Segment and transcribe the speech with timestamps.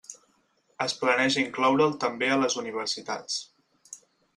[0.85, 3.41] Es planeja incloure'l també a les universitats.